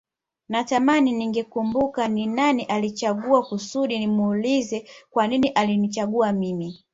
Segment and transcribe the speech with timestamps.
[0.49, 6.83] Natamani ningekumbuka ni nani alinichagua kusudi nimuulize kwa nini alinichagua mimi